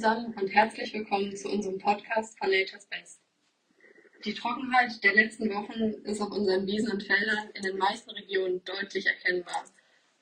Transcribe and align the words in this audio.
zusammen 0.00 0.32
und 0.40 0.48
herzlich 0.48 0.94
willkommen 0.94 1.36
zu 1.36 1.50
unserem 1.50 1.76
Podcast 1.76 2.38
von 2.38 2.48
Nature's 2.48 2.86
Best. 2.86 3.20
Die 4.24 4.32
Trockenheit 4.32 5.04
der 5.04 5.12
letzten 5.14 5.50
Wochen 5.50 5.92
ist 6.04 6.22
auf 6.22 6.30
unseren 6.30 6.66
Wiesen 6.66 6.90
und 6.90 7.02
Feldern 7.02 7.50
in 7.52 7.60
den 7.64 7.76
meisten 7.76 8.08
Regionen 8.08 8.64
deutlich 8.64 9.04
erkennbar. 9.04 9.62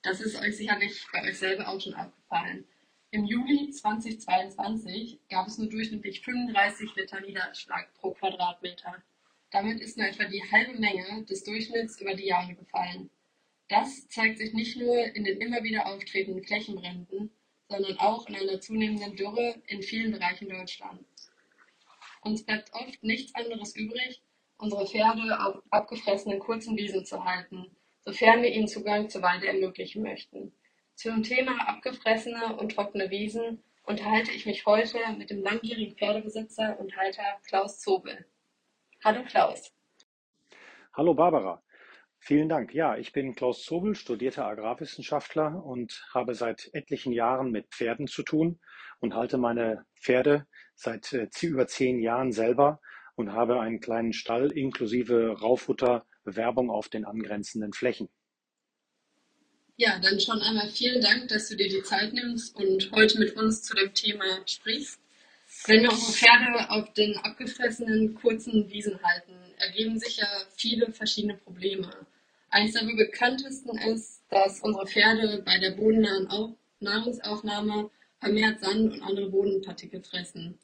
Das 0.01 0.19
ist 0.19 0.37
euch 0.37 0.57
sicherlich 0.57 1.07
bei 1.13 1.23
euch 1.23 1.39
selber 1.39 1.69
auch 1.69 1.79
schon 1.79 1.93
aufgefallen. 1.93 2.65
Im 3.11 3.23
Juli 3.23 3.69
2022 3.69 5.21
gab 5.29 5.47
es 5.47 5.57
nur 5.57 5.69
durchschnittlich 5.69 6.25
35 6.25 6.95
Liter 6.97 7.21
Niederschlag 7.21 7.93
pro 7.93 8.11
Quadratmeter. 8.11 9.01
Damit 9.49 9.79
ist 9.79 9.97
nur 9.97 10.07
etwa 10.07 10.25
die 10.25 10.43
halbe 10.51 10.77
Menge 10.77 11.23
des 11.23 11.45
Durchschnitts 11.45 12.01
über 12.01 12.15
die 12.15 12.27
Jahre 12.27 12.53
gefallen. 12.53 13.09
Das 13.69 14.09
zeigt 14.09 14.39
sich 14.39 14.51
nicht 14.51 14.75
nur 14.75 15.05
in 15.15 15.23
den 15.23 15.39
immer 15.39 15.63
wieder 15.63 15.85
auftretenden 15.85 16.43
Flächenbränden, 16.43 17.31
sondern 17.69 17.99
auch 17.99 18.27
in 18.27 18.35
einer 18.35 18.59
zunehmenden 18.59 19.15
Dürre 19.15 19.61
in 19.67 19.83
vielen 19.83 20.11
Bereichen 20.11 20.49
Deutschlands. 20.49 21.31
Uns 22.21 22.43
bleibt 22.43 22.73
oft 22.73 23.01
nichts 23.03 23.33
anderes 23.35 23.75
übrig, 23.75 24.21
unsere 24.57 24.85
Pferde 24.87 25.39
auf 25.39 25.61
abgefressenen 25.69 26.39
kurzen 26.39 26.75
Wiesen 26.75 27.05
zu 27.05 27.23
halten, 27.23 27.77
sofern 28.01 28.41
wir 28.41 28.49
ihnen 28.49 28.67
Zugang 28.67 29.09
zur 29.09 29.21
Weide 29.21 29.47
ermöglichen 29.47 30.01
möchten. 30.01 30.51
Zum 30.95 31.23
Thema 31.23 31.69
abgefressene 31.69 32.57
und 32.57 32.73
trockene 32.73 33.09
Wiesen 33.09 33.63
unterhalte 33.83 34.31
ich 34.31 34.45
mich 34.45 34.65
heute 34.65 34.97
mit 35.17 35.29
dem 35.29 35.41
langjährigen 35.41 35.95
Pferdebesitzer 35.95 36.77
und 36.79 36.97
Halter 36.97 37.39
Klaus 37.47 37.79
Zobel. 37.79 38.25
Hallo 39.03 39.23
Klaus. 39.23 39.71
Hallo 40.93 41.13
Barbara. 41.13 41.61
Vielen 42.21 42.49
Dank. 42.49 42.73
Ja, 42.73 42.97
ich 42.97 43.13
bin 43.13 43.33
Klaus 43.33 43.63
Zobel, 43.63 43.95
studierter 43.95 44.45
Agrarwissenschaftler 44.45 45.63
und 45.63 46.05
habe 46.13 46.35
seit 46.35 46.69
etlichen 46.73 47.13
Jahren 47.13 47.51
mit 47.51 47.67
Pferden 47.69 48.07
zu 48.07 48.23
tun 48.23 48.59
und 48.99 49.15
halte 49.15 49.37
meine 49.37 49.85
Pferde 49.95 50.45
seit 50.75 51.13
äh, 51.13 51.29
über 51.41 51.67
zehn 51.67 51.99
Jahren 51.99 52.31
selber 52.31 52.81
und 53.15 53.31
habe 53.31 53.59
einen 53.59 53.79
kleinen 53.79 54.13
Stall 54.13 54.51
inklusive 54.51 55.37
Rauffutter-Bewerbung 55.39 56.69
auf 56.69 56.89
den 56.89 57.05
angrenzenden 57.05 57.73
Flächen. 57.73 58.09
Ja, 59.77 59.97
dann 59.99 60.19
schon 60.19 60.41
einmal 60.41 60.69
vielen 60.69 61.01
Dank, 61.01 61.29
dass 61.29 61.47
du 61.47 61.55
dir 61.55 61.69
die 61.69 61.83
Zeit 61.83 62.13
nimmst 62.13 62.53
und 62.55 62.91
heute 62.91 63.17
mit 63.17 63.37
uns 63.37 63.63
zu 63.63 63.75
dem 63.75 63.93
Thema 63.93 64.25
sprichst. 64.45 64.99
Wenn 65.65 65.83
wir 65.83 65.91
unsere 65.91 66.13
Pferde 66.13 66.69
auf 66.69 66.93
den 66.93 67.17
abgefressenen 67.17 68.15
kurzen 68.15 68.69
Wiesen 68.69 68.99
halten, 69.03 69.33
ergeben 69.57 69.99
sich 69.99 70.17
ja 70.17 70.27
viele 70.55 70.91
verschiedene 70.91 71.35
Probleme. 71.35 71.89
Eines 72.49 72.73
der 72.73 72.85
bekanntesten 72.85 73.77
ist, 73.77 74.23
dass 74.29 74.61
unsere 74.61 74.87
Pferde 74.87 75.43
bei 75.45 75.59
der 75.59 75.71
bodennahen 75.71 76.55
Nahrungsaufnahme 76.79 77.91
vermehrt 78.19 78.61
Sand 78.61 78.93
und 78.93 79.01
andere 79.01 79.29
Bodenpartikel 79.29 80.01
fressen. 80.01 80.57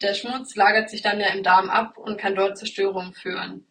Der 0.00 0.14
Schmutz 0.14 0.56
lagert 0.56 0.90
sich 0.90 1.02
dann 1.02 1.20
ja 1.20 1.28
im 1.28 1.42
Darm 1.42 1.70
ab 1.70 1.96
und 1.96 2.18
kann 2.18 2.34
dort 2.34 2.58
zu 2.58 2.66
Störungen 2.66 3.14
führen. 3.14 3.66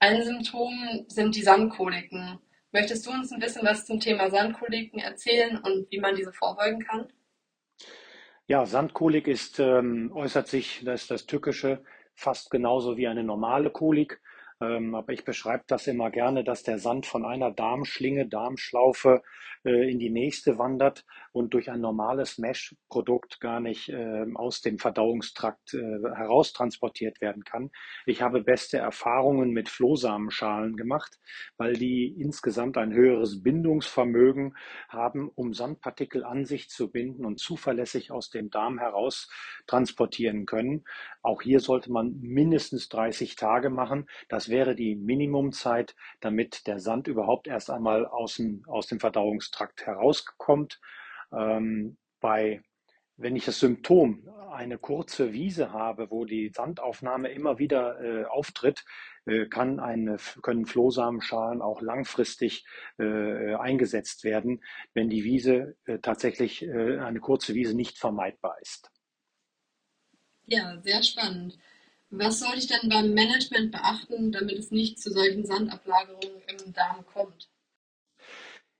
Ein 0.00 0.22
Symptom 0.24 1.06
sind 1.08 1.36
die 1.36 1.42
Sandkoliken. 1.42 2.38
Möchtest 2.72 3.06
du 3.06 3.10
uns 3.10 3.32
ein 3.32 3.40
bisschen 3.40 3.64
was 3.64 3.86
zum 3.86 4.00
Thema 4.00 4.28
Sandkoliken 4.28 4.98
erzählen 4.98 5.56
und 5.58 5.90
wie 5.90 6.00
man 6.00 6.16
diese 6.16 6.32
vorbeugen 6.32 6.84
kann? 6.84 7.06
Ja, 8.48 8.64
Sandkolik 8.64 9.26
ist, 9.26 9.58
ähm, 9.58 10.12
äußert 10.14 10.46
sich, 10.46 10.82
das 10.84 11.02
ist 11.02 11.10
das 11.10 11.26
Tückische, 11.26 11.82
fast 12.14 12.50
genauso 12.50 12.96
wie 12.96 13.08
eine 13.08 13.24
normale 13.24 13.70
Kolik. 13.70 14.20
Ähm, 14.60 14.94
aber 14.94 15.12
ich 15.12 15.24
beschreibe 15.24 15.64
das 15.66 15.86
immer 15.88 16.10
gerne, 16.10 16.44
dass 16.44 16.62
der 16.62 16.78
Sand 16.78 17.06
von 17.06 17.24
einer 17.24 17.50
Darmschlinge, 17.50 18.26
Darmschlaufe 18.26 19.22
äh, 19.64 19.90
in 19.90 19.98
die 19.98 20.10
nächste 20.10 20.58
wandert 20.58 21.04
und 21.36 21.52
durch 21.52 21.70
ein 21.70 21.82
normales 21.82 22.38
Mesh-Produkt 22.38 23.40
gar 23.40 23.60
nicht 23.60 23.90
äh, 23.90 24.24
aus 24.36 24.62
dem 24.62 24.78
Verdauungstrakt 24.78 25.74
äh, 25.74 25.78
heraustransportiert 26.14 27.20
werden 27.20 27.44
kann. 27.44 27.70
Ich 28.06 28.22
habe 28.22 28.42
beste 28.42 28.78
Erfahrungen 28.78 29.50
mit 29.50 29.68
Flohsamenschalen 29.68 30.76
gemacht, 30.76 31.18
weil 31.58 31.74
die 31.74 32.06
insgesamt 32.06 32.78
ein 32.78 32.94
höheres 32.94 33.42
Bindungsvermögen 33.42 34.56
haben, 34.88 35.28
um 35.34 35.52
Sandpartikel 35.52 36.24
an 36.24 36.46
sich 36.46 36.70
zu 36.70 36.90
binden 36.90 37.26
und 37.26 37.38
zuverlässig 37.38 38.10
aus 38.10 38.30
dem 38.30 38.48
Darm 38.48 38.78
heraus 38.78 39.28
transportieren 39.66 40.46
können. 40.46 40.84
Auch 41.20 41.42
hier 41.42 41.60
sollte 41.60 41.92
man 41.92 42.18
mindestens 42.18 42.88
30 42.88 43.36
Tage 43.36 43.68
machen. 43.68 44.08
Das 44.30 44.48
wäre 44.48 44.74
die 44.74 44.96
Minimumzeit, 44.96 45.96
damit 46.20 46.66
der 46.66 46.78
Sand 46.78 47.08
überhaupt 47.08 47.46
erst 47.46 47.68
einmal 47.68 48.06
aus 48.06 48.36
dem, 48.36 48.64
aus 48.66 48.86
dem 48.86 49.00
Verdauungstrakt 49.00 49.84
herauskommt. 49.84 50.80
Ähm, 51.32 51.96
bei, 52.20 52.62
wenn 53.16 53.36
ich 53.36 53.44
das 53.44 53.60
Symptom 53.60 54.28
eine 54.50 54.78
kurze 54.78 55.32
Wiese 55.32 55.72
habe, 55.72 56.10
wo 56.10 56.24
die 56.24 56.50
Sandaufnahme 56.54 57.28
immer 57.28 57.58
wieder 57.58 58.00
äh, 58.00 58.24
auftritt, 58.24 58.84
äh, 59.26 59.46
kann 59.46 59.80
eine, 59.80 60.16
können 60.42 60.66
Flohsamenschalen 60.66 61.60
auch 61.60 61.82
langfristig 61.82 62.64
äh, 62.98 63.54
eingesetzt 63.54 64.24
werden, 64.24 64.62
wenn 64.94 65.10
die 65.10 65.24
Wiese 65.24 65.76
äh, 65.84 65.98
tatsächlich 65.98 66.62
äh, 66.62 66.98
eine 66.98 67.20
kurze 67.20 67.54
Wiese 67.54 67.74
nicht 67.74 67.98
vermeidbar 67.98 68.56
ist. 68.60 68.90
Ja, 70.46 70.80
sehr 70.82 71.02
spannend. 71.02 71.58
Was 72.10 72.38
sollte 72.38 72.58
ich 72.58 72.68
denn 72.68 72.88
beim 72.88 73.14
Management 73.14 73.72
beachten, 73.72 74.30
damit 74.30 74.58
es 74.58 74.70
nicht 74.70 75.00
zu 75.00 75.10
solchen 75.10 75.44
Sandablagerungen 75.44 76.40
im 76.46 76.72
Darm 76.72 77.04
kommt? 77.04 77.50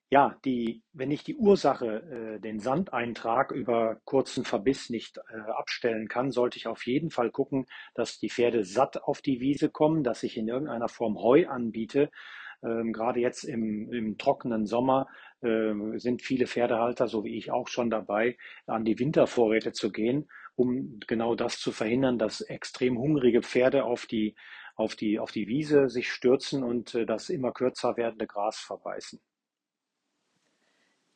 Ja, 0.08 0.38
die, 0.44 0.84
wenn 0.92 1.10
ich 1.10 1.24
die 1.24 1.34
Ursache, 1.34 2.36
äh, 2.36 2.40
den 2.40 2.60
Sandeintrag 2.60 3.50
über 3.50 3.96
kurzen 4.04 4.44
Verbiss 4.44 4.88
nicht 4.88 5.18
äh, 5.18 5.38
abstellen 5.50 6.06
kann, 6.08 6.30
sollte 6.30 6.58
ich 6.58 6.68
auf 6.68 6.86
jeden 6.86 7.10
Fall 7.10 7.30
gucken, 7.32 7.66
dass 7.94 8.18
die 8.20 8.30
Pferde 8.30 8.62
satt 8.64 9.02
auf 9.02 9.20
die 9.20 9.40
Wiese 9.40 9.68
kommen, 9.68 10.04
dass 10.04 10.22
ich 10.22 10.36
in 10.36 10.46
irgendeiner 10.48 10.88
Form 10.88 11.18
Heu 11.20 11.48
anbiete. 11.48 12.10
Ähm, 12.62 12.92
gerade 12.92 13.18
jetzt 13.20 13.42
im, 13.44 13.92
im 13.92 14.16
trockenen 14.16 14.64
Sommer 14.66 15.08
äh, 15.42 15.72
sind 15.98 16.22
viele 16.22 16.46
Pferdehalter, 16.46 17.08
so 17.08 17.24
wie 17.24 17.36
ich 17.36 17.50
auch 17.50 17.66
schon 17.68 17.90
dabei, 17.90 18.36
an 18.66 18.84
die 18.84 18.98
Wintervorräte 18.98 19.72
zu 19.72 19.90
gehen 19.92 20.28
um 20.58 21.00
genau 21.06 21.34
das 21.34 21.58
zu 21.60 21.70
verhindern, 21.70 22.18
dass 22.18 22.40
extrem 22.40 22.96
hungrige 22.96 23.42
Pferde 23.42 23.84
auf 23.84 24.06
die, 24.06 24.34
auf 24.74 24.96
die, 24.96 25.18
auf 25.18 25.30
die 25.30 25.48
Wiese 25.48 25.90
sich 25.90 26.10
stürzen 26.10 26.62
und 26.64 26.94
äh, 26.94 27.04
das 27.04 27.28
immer 27.28 27.52
kürzer 27.52 27.98
werdende 27.98 28.26
Gras 28.26 28.56
verbeißen. 28.60 29.20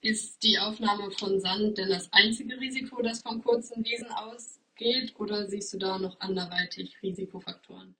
Ist 0.03 0.43
die 0.43 0.59
Aufnahme 0.59 1.11
von 1.11 1.41
Sand 1.41 1.77
denn 1.77 1.91
das 1.91 2.11
einzige 2.13 2.59
Risiko, 2.59 3.03
das 3.03 3.21
von 3.21 3.43
kurzen 3.43 3.85
Wiesen 3.85 4.11
ausgeht, 4.11 5.15
oder 5.19 5.47
siehst 5.47 5.75
du 5.75 5.79
da 5.79 5.99
noch 5.99 6.19
anderweitig 6.21 6.97
Risikofaktoren? 7.03 7.95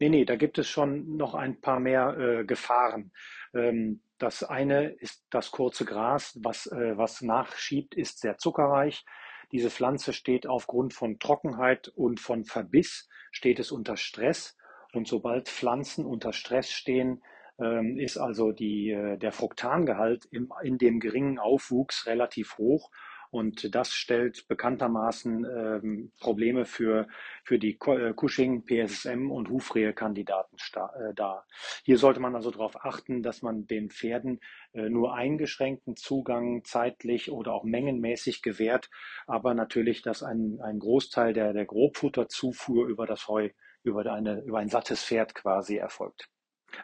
Nee, 0.00 0.08
nee, 0.08 0.24
da 0.24 0.34
gibt 0.34 0.58
es 0.58 0.68
schon 0.68 1.16
noch 1.16 1.34
ein 1.34 1.60
paar 1.60 1.78
mehr 1.78 2.16
äh, 2.18 2.44
Gefahren. 2.44 3.12
Ähm, 3.54 4.00
das 4.18 4.42
eine 4.42 4.88
ist 4.88 5.24
das 5.30 5.52
kurze 5.52 5.84
Gras, 5.84 6.36
was, 6.42 6.66
äh, 6.66 6.96
was 6.96 7.22
nachschiebt, 7.22 7.94
ist 7.94 8.20
sehr 8.20 8.38
zuckerreich. 8.38 9.04
Diese 9.52 9.70
Pflanze 9.70 10.12
steht 10.12 10.48
aufgrund 10.48 10.94
von 10.94 11.20
Trockenheit 11.20 11.88
und 11.88 12.18
von 12.18 12.44
Verbiss, 12.44 13.08
steht 13.30 13.60
es 13.60 13.70
unter 13.70 13.96
Stress. 13.96 14.56
Und 14.92 15.06
sobald 15.06 15.48
Pflanzen 15.48 16.04
unter 16.04 16.32
Stress 16.32 16.72
stehen, 16.72 17.22
ähm, 17.58 17.98
ist 17.98 18.18
also 18.18 18.52
die, 18.52 18.90
äh, 18.90 19.16
der 19.18 19.32
Fructangehalt 19.32 20.26
im, 20.30 20.52
in 20.62 20.78
dem 20.78 21.00
geringen 21.00 21.38
Aufwuchs 21.38 22.06
relativ 22.06 22.58
hoch 22.58 22.90
und 23.30 23.74
das 23.74 23.92
stellt 23.92 24.46
bekanntermaßen 24.48 25.44
ähm, 25.44 26.12
Probleme 26.20 26.64
für, 26.64 27.08
für 27.44 27.58
die 27.58 27.78
äh, 27.86 28.14
Cushing, 28.14 28.64
PSSM 28.64 29.30
und 29.30 29.50
Hufrehe-Kandidaten 29.50 30.56
äh, 30.74 31.14
dar. 31.14 31.46
Hier 31.84 31.98
sollte 31.98 32.20
man 32.20 32.34
also 32.34 32.50
darauf 32.50 32.84
achten, 32.84 33.22
dass 33.22 33.42
man 33.42 33.66
den 33.66 33.90
Pferden 33.90 34.40
äh, 34.72 34.88
nur 34.88 35.14
eingeschränkten 35.14 35.96
Zugang 35.96 36.64
zeitlich 36.64 37.30
oder 37.30 37.52
auch 37.52 37.64
mengenmäßig 37.64 38.42
gewährt, 38.42 38.90
aber 39.26 39.54
natürlich, 39.54 40.02
dass 40.02 40.22
ein, 40.22 40.60
ein 40.62 40.78
Großteil 40.78 41.32
der, 41.32 41.52
der 41.52 41.66
Grobfutterzufuhr 41.66 42.86
über 42.86 43.06
das 43.06 43.28
Heu, 43.28 43.50
über, 43.82 44.10
eine, 44.10 44.40
über 44.42 44.58
ein 44.58 44.68
sattes 44.68 45.04
Pferd 45.04 45.34
quasi 45.34 45.76
erfolgt. 45.76 46.30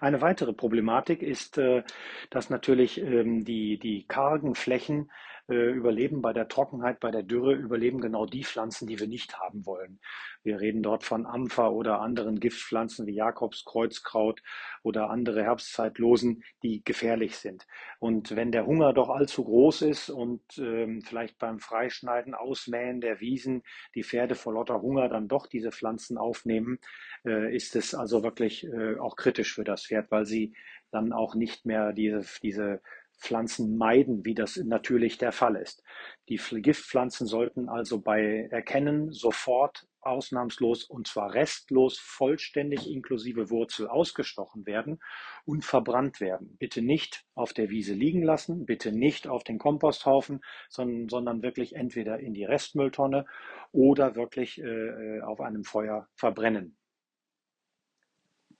Eine 0.01 0.21
weitere 0.21 0.53
Problematik 0.53 1.23
ist, 1.23 1.59
äh, 1.59 1.83
dass 2.31 2.51
natürlich 2.51 3.01
ähm, 3.01 3.45
die, 3.45 3.79
die 3.79 4.05
kargen 4.07 4.55
Flächen 4.55 5.11
überleben 5.49 6.23
bei 6.23 6.33
der 6.33 6.49
Trockenheit, 6.49 7.01
bei 7.01 7.11
der 7.11 7.23
Dürre, 7.23 7.55
überleben 7.55 8.01
genau 8.01 8.27
die 8.27 8.45
Pflanzen, 8.45 8.87
die 8.87 8.99
wir 8.99 9.09
nicht 9.09 9.39
haben 9.39 9.67
wollen. 9.67 9.99
Wir 10.43 10.61
reden 10.61 10.83
dort 10.83 11.05
von 11.05 11.27
Ampfer 11.27 11.73
oder 11.73 12.01
anderen 12.01 12.41
Giftpflanzen 12.41 13.07
wie 13.07 13.15
Jakobskreuzkraut 13.15 14.43
oder 14.83 15.11
andere 15.11 15.43
Herbstzeitlosen, 15.43 16.43
die 16.63 16.83
gefährlich 16.85 17.37
sind. 17.37 17.67
Und 17.99 18.35
wenn 18.35 18.53
der 18.53 18.67
Hunger 18.67 18.93
doch 18.93 19.09
allzu 19.09 19.45
groß 19.45 19.83
ist 19.83 20.11
und 20.11 20.43
ähm, 20.59 21.03
vielleicht 21.03 21.39
beim 21.39 21.61
Freischneiden, 21.61 22.35
Ausmähen 22.35 23.01
der 23.01 23.21
Wiesen 23.21 23.63
die 23.95 24.03
Pferde 24.03 24.35
vor 24.35 24.55
lauter 24.55 24.81
Hunger 24.81 25.09
dann 25.09 25.29
doch 25.29 25.47
diese 25.47 25.71
Pflanzen 25.71 26.19
aufnehmen, 26.19 26.79
äh, 27.25 27.55
ist 27.55 27.77
es 27.77 27.95
also 27.95 28.23
wirklich 28.23 28.65
äh, 28.65 28.99
auch 28.99 29.17
kritisch 29.17 29.55
für 29.55 29.65
das 29.65 29.87
Pferd, 29.87 30.11
weil 30.11 30.27
sie 30.27 30.55
dann 30.91 31.13
auch 31.13 31.35
nicht 31.35 31.65
mehr 31.65 31.93
diese, 31.93 32.25
diese 32.43 32.83
Giftpflanzen 33.23 33.77
meiden, 33.77 34.25
wie 34.25 34.35
das 34.35 34.57
natürlich 34.57 35.17
der 35.17 35.33
Fall 35.33 35.57
ist. 35.57 35.85
Die 36.29 36.37
Giftpflanzen 36.37 37.27
sollten 37.27 37.69
also 37.69 38.01
bei 38.01 38.49
Erkennen 38.51 39.13
sofort 39.13 39.87
ausnahmslos 40.01 40.83
und 40.85 41.07
zwar 41.07 41.33
restlos, 41.33 41.99
vollständig 41.99 42.91
inklusive 42.91 43.51
Wurzel 43.51 43.87
ausgestochen 43.87 44.67
werden 44.67 44.99
und 45.45 45.65
verbrannt 45.65 46.21
werden. 46.21 46.57
Bitte 46.59 46.83
nicht 46.83 47.25
auf 47.35 47.53
der 47.53 47.71
Wiese 47.71 47.95
liegen 47.95 48.25
lassen, 48.25 48.67
bitte 48.67 48.91
nicht 48.91 49.29
auf 49.29 49.45
den 49.45 49.59
Komposthaufen, 49.59 50.41
sondern, 50.69 51.09
sondern 51.09 51.43
wirklich 51.43 51.77
entweder 51.77 52.19
in 52.19 52.35
die 52.35 52.45
Restmülltonne 52.45 53.25
oder 53.71 54.17
wirklich 54.17 54.61
äh, 54.61 55.21
auf 55.21 55.41
einem 55.41 55.63
Feuer 55.63 56.09
verbrennen. 56.17 56.77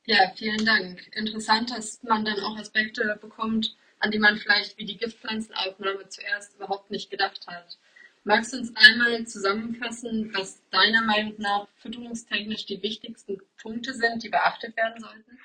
Ja, 0.05 0.33
vielen 0.37 0.65
Dank. 0.65 1.11
Interessant, 1.17 1.71
dass 1.71 2.01
man 2.05 2.25
dann 2.25 2.39
auch 2.41 2.57
Aspekte 2.57 3.19
bekommt, 3.21 3.77
an 4.03 4.11
die 4.11 4.19
man 4.19 4.37
vielleicht 4.37 4.77
wie 4.79 4.85
die 4.85 4.97
Giftpflanzenaufnahme 4.97 6.09
zuerst 6.09 6.57
überhaupt 6.57 6.91
nicht 6.91 7.11
gedacht 7.11 7.47
hat. 7.47 7.79
Magst 8.25 8.53
du 8.53 8.59
uns 8.59 8.73
einmal 8.77 9.25
zusammenfassen, 9.27 10.33
was 10.35 10.61
deiner 10.71 11.03
Meinung 11.03 11.35
nach 11.39 11.69
fütterungstechnisch 11.77 12.67
die 12.67 12.83
wichtigsten 12.83 13.41
Punkte 13.61 13.95
sind, 13.95 14.23
die 14.23 14.29
beachtet 14.29 14.77
werden 14.77 15.01
sollten? 15.01 15.39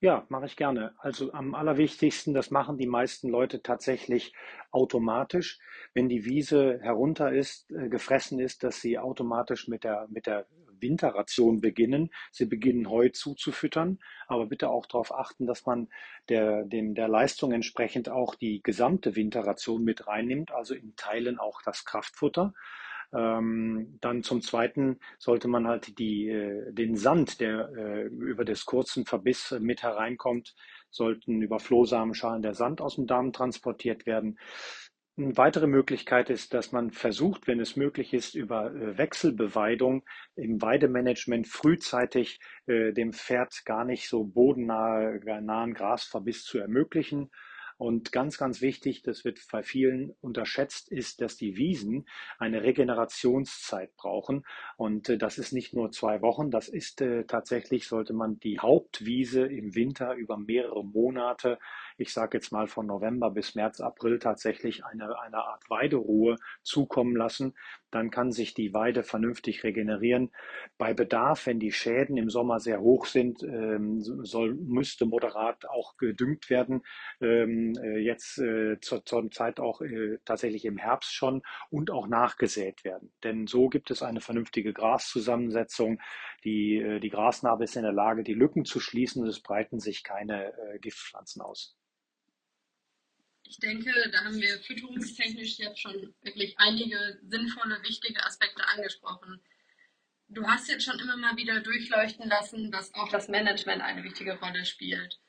Ja, 0.00 0.26
mache 0.28 0.46
ich 0.46 0.56
gerne. 0.56 0.94
Also 0.98 1.32
am 1.32 1.54
allerwichtigsten, 1.54 2.34
das 2.34 2.50
machen 2.50 2.76
die 2.76 2.86
meisten 2.86 3.28
Leute 3.28 3.62
tatsächlich 3.62 4.34
automatisch. 4.72 5.58
Wenn 5.94 6.08
die 6.08 6.24
Wiese 6.24 6.80
herunter 6.82 7.32
ist, 7.32 7.70
äh, 7.70 7.88
gefressen 7.88 8.40
ist, 8.40 8.62
dass 8.64 8.80
sie 8.80 8.98
automatisch 8.98 9.68
mit 9.68 9.84
der, 9.84 10.08
mit 10.10 10.26
der 10.26 10.46
Winterration 10.82 11.60
beginnen. 11.60 12.10
Sie 12.30 12.46
beginnen 12.46 12.90
Heu 12.90 13.08
zuzufüttern, 13.08 13.98
aber 14.26 14.46
bitte 14.46 14.68
auch 14.68 14.86
darauf 14.86 15.14
achten, 15.14 15.46
dass 15.46 15.64
man 15.64 15.88
der, 16.28 16.64
dem, 16.64 16.94
der 16.94 17.08
Leistung 17.08 17.52
entsprechend 17.52 18.08
auch 18.08 18.34
die 18.34 18.62
gesamte 18.62 19.16
Winterration 19.16 19.82
mit 19.84 20.06
reinnimmt, 20.06 20.52
also 20.52 20.74
in 20.74 20.94
Teilen 20.96 21.38
auch 21.38 21.62
das 21.62 21.84
Kraftfutter. 21.84 22.52
Ähm, 23.14 23.98
dann 24.00 24.22
zum 24.22 24.40
Zweiten 24.40 24.98
sollte 25.18 25.46
man 25.46 25.66
halt 25.66 25.98
die, 25.98 26.28
äh, 26.28 26.72
den 26.72 26.96
Sand, 26.96 27.40
der 27.40 27.68
äh, 27.76 28.02
über 28.04 28.44
des 28.44 28.64
kurzen 28.64 29.04
Verbiss 29.04 29.54
mit 29.60 29.82
hereinkommt, 29.82 30.54
sollten 30.90 31.42
über 31.42 31.58
Flohsamenschalen 31.58 32.42
der 32.42 32.54
Sand 32.54 32.80
aus 32.80 32.94
dem 32.94 33.06
Darm 33.06 33.32
transportiert 33.32 34.06
werden. 34.06 34.38
Eine 35.18 35.36
weitere 35.36 35.66
Möglichkeit 35.66 36.30
ist, 36.30 36.54
dass 36.54 36.72
man 36.72 36.90
versucht, 36.90 37.46
wenn 37.46 37.60
es 37.60 37.76
möglich 37.76 38.14
ist, 38.14 38.34
über 38.34 38.74
äh, 38.74 38.96
Wechselbeweidung 38.96 40.04
im 40.36 40.62
Weidemanagement 40.62 41.46
frühzeitig 41.46 42.40
äh, 42.66 42.92
dem 42.92 43.12
Pferd 43.12 43.66
gar 43.66 43.84
nicht 43.84 44.08
so 44.08 44.24
bodennahen 44.24 45.74
Grasverbiss 45.74 46.44
zu 46.44 46.58
ermöglichen 46.58 47.30
und 47.82 48.12
ganz, 48.12 48.38
ganz 48.38 48.60
wichtig, 48.60 49.02
das 49.02 49.24
wird 49.24 49.40
bei 49.50 49.64
vielen 49.64 50.12
unterschätzt, 50.20 50.88
ist, 50.92 51.20
dass 51.20 51.36
die 51.36 51.56
Wiesen 51.56 52.06
eine 52.38 52.62
Regenerationszeit 52.62 53.96
brauchen. 53.96 54.44
Und 54.76 55.08
äh, 55.08 55.18
das 55.18 55.36
ist 55.36 55.52
nicht 55.52 55.74
nur 55.74 55.90
zwei 55.90 56.22
Wochen, 56.22 56.52
das 56.52 56.68
ist 56.68 57.00
äh, 57.00 57.24
tatsächlich, 57.24 57.88
sollte 57.88 58.12
man 58.12 58.38
die 58.38 58.60
Hauptwiese 58.60 59.46
im 59.46 59.74
Winter 59.74 60.14
über 60.14 60.36
mehrere 60.36 60.84
Monate, 60.84 61.58
ich 61.96 62.12
sage 62.12 62.38
jetzt 62.38 62.52
mal 62.52 62.66
von 62.66 62.86
November 62.86 63.30
bis 63.30 63.54
März, 63.54 63.80
April, 63.80 64.18
tatsächlich 64.18 64.84
eine, 64.84 65.18
eine 65.20 65.38
Art 65.38 65.68
Weideruhe 65.68 66.36
zukommen 66.62 67.16
lassen. 67.16 67.54
Dann 67.90 68.10
kann 68.10 68.32
sich 68.32 68.54
die 68.54 68.72
Weide 68.72 69.02
vernünftig 69.02 69.64
regenerieren. 69.64 70.30
Bei 70.78 70.94
Bedarf, 70.94 71.46
wenn 71.46 71.60
die 71.60 71.72
Schäden 71.72 72.16
im 72.16 72.30
Sommer 72.30 72.58
sehr 72.58 72.80
hoch 72.80 73.04
sind, 73.04 73.42
ähm, 73.42 74.00
soll, 74.00 74.54
müsste 74.54 75.04
moderat 75.04 75.68
auch 75.68 75.96
gedüngt 75.98 76.48
werden. 76.48 76.82
Ähm, 77.20 77.74
äh, 77.82 77.98
jetzt 77.98 78.38
äh, 78.38 78.80
zur, 78.80 79.04
zur 79.04 79.30
Zeit 79.30 79.60
auch 79.60 79.82
äh, 79.82 80.18
tatsächlich 80.24 80.64
im 80.64 80.78
Herbst 80.78 81.12
schon 81.12 81.42
und 81.70 81.90
auch 81.90 82.08
nachgesät 82.08 82.82
werden. 82.84 83.12
Denn 83.24 83.46
so 83.46 83.68
gibt 83.68 83.90
es 83.90 84.02
eine 84.02 84.20
vernünftige 84.20 84.72
Graszusammensetzung. 84.72 86.00
Die, 86.44 86.98
die 87.02 87.10
Grasnarbe 87.10 87.64
ist 87.64 87.76
in 87.76 87.82
der 87.82 87.92
Lage, 87.92 88.24
die 88.24 88.34
Lücken 88.34 88.64
zu 88.64 88.80
schließen 88.80 89.22
und 89.22 89.28
es 89.28 89.40
breiten 89.40 89.78
sich 89.78 90.02
keine 90.02 90.52
Giftpflanzen 90.80 91.42
aus. 91.42 91.76
Ich 93.52 93.58
denke, 93.58 93.92
da 94.10 94.24
haben 94.24 94.40
wir 94.40 94.58
fütterungstechnisch 94.60 95.58
jetzt 95.58 95.78
schon 95.78 96.14
wirklich 96.22 96.54
einige 96.58 97.18
sinnvolle, 97.20 97.82
wichtige 97.82 98.24
Aspekte 98.24 98.66
angesprochen. 98.66 99.42
Du 100.28 100.46
hast 100.46 100.70
jetzt 100.70 100.86
schon 100.86 100.98
immer 100.98 101.18
mal 101.18 101.36
wieder 101.36 101.60
durchleuchten 101.60 102.30
lassen, 102.30 102.70
dass 102.70 102.94
auch 102.94 103.10
das 103.10 103.28
Management 103.28 103.82
eine 103.82 104.04
wichtige 104.04 104.38
Rolle 104.40 104.64
spielt. 104.64 105.20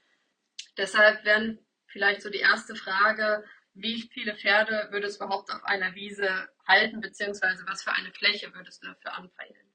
Deshalb 0.78 1.26
werden 1.26 1.60
vielleicht 1.88 2.22
so 2.22 2.30
die 2.30 2.40
erste 2.40 2.76
Frage, 2.76 3.44
wie 3.74 4.02
viele 4.14 4.38
Pferde 4.38 4.88
würde 4.92 5.08
es 5.08 5.18
überhaupt 5.18 5.52
auf 5.52 5.66
einer 5.66 5.94
Wiese 5.94 6.48
halten, 6.66 7.02
beziehungsweise 7.02 7.66
was 7.68 7.84
für 7.84 7.92
eine 7.92 8.14
Fläche 8.14 8.54
würdest 8.54 8.84
du 8.84 8.88
dafür 8.88 9.16
anpeilen? 9.16 9.73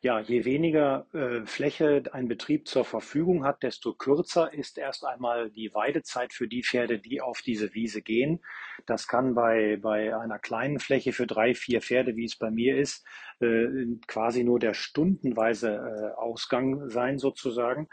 Ja, 0.00 0.20
je 0.20 0.44
weniger 0.44 1.06
äh, 1.12 1.44
Fläche 1.44 2.04
ein 2.12 2.28
Betrieb 2.28 2.68
zur 2.68 2.84
Verfügung 2.84 3.44
hat, 3.44 3.64
desto 3.64 3.94
kürzer 3.94 4.54
ist 4.54 4.78
erst 4.78 5.04
einmal 5.04 5.50
die 5.50 5.74
Weidezeit 5.74 6.32
für 6.32 6.46
die 6.46 6.62
Pferde, 6.62 7.00
die 7.00 7.20
auf 7.20 7.42
diese 7.42 7.74
Wiese 7.74 8.00
gehen. 8.00 8.40
Das 8.86 9.08
kann 9.08 9.34
bei, 9.34 9.76
bei 9.82 10.16
einer 10.16 10.38
kleinen 10.38 10.78
Fläche 10.78 11.12
für 11.12 11.26
drei, 11.26 11.52
vier 11.52 11.80
Pferde, 11.80 12.14
wie 12.14 12.26
es 12.26 12.36
bei 12.36 12.48
mir 12.48 12.78
ist, 12.78 13.04
äh, 13.40 13.66
quasi 14.06 14.44
nur 14.44 14.60
der 14.60 14.74
stundenweise 14.74 15.70
äh, 15.74 16.16
Ausgang 16.16 16.88
sein 16.88 17.18
sozusagen. 17.18 17.88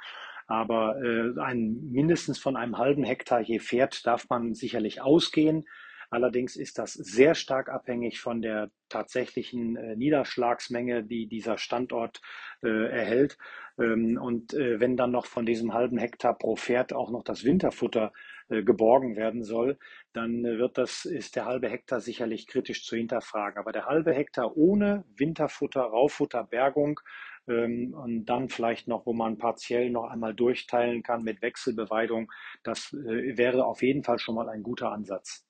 Aber 0.46 1.02
äh, 1.02 1.40
ein, 1.42 1.90
mindestens 1.90 2.38
von 2.38 2.56
einem 2.56 2.78
halben 2.78 3.04
Hektar 3.04 3.42
je 3.42 3.58
Pferd 3.60 4.06
darf 4.06 4.30
man 4.30 4.54
sicherlich 4.54 5.02
ausgehen. 5.02 5.66
Allerdings 6.10 6.56
ist 6.56 6.78
das 6.80 6.94
sehr 6.94 7.36
stark 7.36 7.70
abhängig 7.70 8.20
von 8.20 8.42
der 8.42 8.72
tatsächlichen 8.90 9.76
äh, 9.76 9.96
Niederschlagsmenge, 9.96 11.04
die 11.04 11.28
dieser 11.28 11.58
Standort 11.58 12.22
äh, 12.64 12.90
erhält. 12.90 13.38
Ähm, 13.80 14.20
und 14.22 14.54
äh, 14.54 14.80
wenn 14.80 14.98
dann 14.98 15.12
noch 15.12 15.26
von 15.26 15.46
diesem 15.46 15.74
halben 15.74 15.98
Hektar 15.98 16.38
pro 16.38 16.56
Pferd 16.56 16.94
auch 16.94 17.12
noch 17.12 17.24
das 17.24 17.44
Winterfutter 17.44 18.14
äh, 18.50 18.64
geborgen 18.64 19.16
werden 19.16 19.44
soll, 19.44 19.78
dann 20.14 20.46
äh, 20.46 20.58
wird 20.60 20.78
das, 20.78 21.06
ist 21.06 21.36
der 21.36 21.46
halbe 21.46 21.70
Hektar 21.70 22.00
sicherlich 22.00 22.48
kritisch 22.48 22.86
zu 22.86 22.96
hinterfragen. 22.96 23.58
Aber 23.60 23.72
der 23.72 23.86
halbe 23.86 24.14
Hektar 24.14 24.56
ohne 24.56 25.04
Winterfutter, 25.16 25.82
Rauffutter, 25.82 26.44
Bergung 26.44 27.00
ähm, 27.48 27.94
und 27.94 28.26
dann 28.26 28.50
vielleicht 28.50 28.88
noch, 28.88 29.06
wo 29.06 29.14
man 29.14 29.38
partiell 29.38 29.90
noch 29.90 30.06
einmal 30.06 30.34
durchteilen 30.34 31.04
kann 31.04 31.24
mit 31.24 31.42
Wechselbeweidung. 31.42 32.32
Das 32.64 32.94
äh, 32.94 33.38
wäre 33.38 33.66
auf 33.66 33.82
jeden 33.82 34.04
Fall 34.04 34.20
schon 34.20 34.36
mal 34.36 34.50
ein 34.50 34.64
guter 34.64 34.92
Ansatz. 34.92 35.45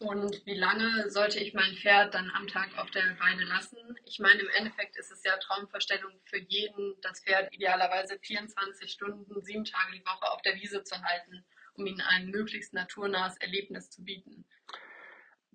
Und 0.00 0.44
wie 0.44 0.54
lange 0.54 1.10
sollte 1.10 1.38
ich 1.38 1.54
mein 1.54 1.74
Pferd 1.76 2.14
dann 2.14 2.30
am 2.30 2.46
Tag 2.48 2.76
auf 2.78 2.90
der 2.90 3.02
Weide 3.20 3.44
lassen? 3.44 3.78
Ich 4.04 4.18
meine, 4.18 4.40
im 4.40 4.48
Endeffekt 4.56 4.96
ist 4.96 5.12
es 5.12 5.22
ja 5.24 5.36
Traumvorstellung 5.36 6.12
für 6.24 6.38
jeden, 6.38 6.94
das 7.00 7.22
Pferd 7.22 7.52
idealerweise 7.54 8.18
24 8.20 8.90
Stunden, 8.90 9.40
sieben 9.42 9.64
Tage 9.64 9.92
die 9.92 10.04
Woche 10.04 10.30
auf 10.32 10.42
der 10.42 10.56
Wiese 10.56 10.82
zu 10.82 11.00
halten, 11.00 11.44
um 11.74 11.86
ihnen 11.86 12.00
ein 12.00 12.28
möglichst 12.30 12.74
naturnahes 12.74 13.36
Erlebnis 13.38 13.90
zu 13.90 14.04
bieten. 14.04 14.44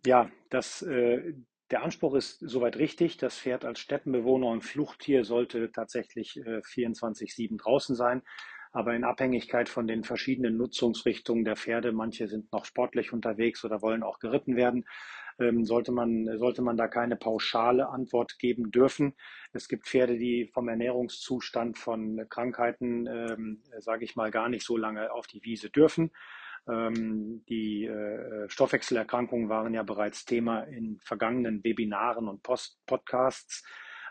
Ja, 0.05 0.31
das, 0.49 0.81
äh, 0.83 1.33
der 1.69 1.83
Anspruch 1.83 2.15
ist 2.15 2.39
soweit 2.39 2.77
richtig. 2.77 3.17
Das 3.17 3.37
Pferd 3.37 3.65
als 3.65 3.79
Steppenbewohner 3.79 4.47
und 4.47 4.61
Fluchttier 4.61 5.25
sollte 5.25 5.71
tatsächlich 5.71 6.37
äh, 6.37 6.61
24-7 6.61 7.57
draußen 7.57 7.95
sein. 7.95 8.23
Aber 8.71 8.93
in 8.93 9.03
Abhängigkeit 9.03 9.67
von 9.67 9.87
den 9.87 10.03
verschiedenen 10.03 10.57
Nutzungsrichtungen 10.57 11.43
der 11.43 11.55
Pferde, 11.55 11.91
manche 11.91 12.27
sind 12.27 12.51
noch 12.51 12.65
sportlich 12.65 13.13
unterwegs 13.13 13.65
oder 13.65 13.81
wollen 13.81 14.03
auch 14.03 14.19
geritten 14.19 14.55
werden, 14.55 14.85
ähm, 15.39 15.65
sollte, 15.65 15.91
man, 15.91 16.37
sollte 16.37 16.61
man 16.61 16.77
da 16.77 16.87
keine 16.87 17.15
pauschale 17.15 17.89
Antwort 17.89 18.37
geben 18.37 18.71
dürfen. 18.71 19.15
Es 19.53 19.67
gibt 19.67 19.87
Pferde, 19.87 20.17
die 20.17 20.49
vom 20.53 20.67
Ernährungszustand 20.67 21.77
von 21.77 22.25
Krankheiten, 22.29 23.07
ähm, 23.07 23.63
sage 23.79 24.05
ich 24.05 24.15
mal, 24.15 24.31
gar 24.31 24.49
nicht 24.49 24.65
so 24.65 24.77
lange 24.77 25.11
auf 25.11 25.25
die 25.27 25.43
Wiese 25.43 25.69
dürfen. 25.69 26.11
Ähm, 26.69 27.43
die 27.49 27.85
äh, 27.85 28.49
Stoffwechselerkrankungen 28.49 29.49
waren 29.49 29.73
ja 29.73 29.83
bereits 29.83 30.25
Thema 30.25 30.61
in 30.63 30.99
vergangenen 30.99 31.63
Webinaren 31.63 32.27
und 32.27 32.43
Post 32.43 32.79
Podcasts. 32.85 33.63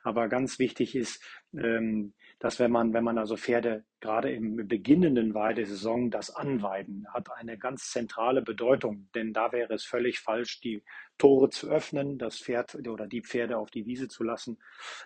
Aber 0.03 0.29
ganz 0.29 0.59
wichtig 0.59 0.97
ist, 0.97 1.23
ähm, 1.53 2.15
dass 2.39 2.61
wenn 2.61 2.71
man, 2.71 2.93
wenn 2.93 3.03
man 3.03 3.19
also 3.19 3.37
Pferde 3.37 3.85
gerade 4.01 4.31
im 4.31 4.69
beginnenden 4.69 5.35
Weidesaison, 5.35 6.11
das 6.11 6.35
Anweiden 6.35 7.07
hat 7.13 7.33
eine 7.33 7.59
ganz 7.59 7.91
zentrale 7.91 8.43
Bedeutung, 8.43 9.09
denn 9.15 9.33
da 9.33 9.51
wäre 9.51 9.75
es 9.75 9.85
völlig 9.85 10.21
falsch, 10.21 10.61
die 10.61 10.85
Tore 11.19 11.51
zu 11.51 11.69
öffnen, 11.69 12.17
das 12.17 12.39
Pferd 12.39 12.77
oder 12.87 13.09
die 13.09 13.23
Pferde 13.23 13.59
auf 13.59 13.71
die 13.71 13.87
Wiese 13.87 14.07
zu 14.07 14.23
lassen. 14.23 14.59